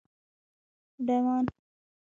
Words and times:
_ډمان 1.05 1.45